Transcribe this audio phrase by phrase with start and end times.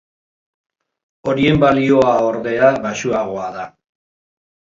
[1.33, 3.67] Horien balioa, ordea, baxuagoa da.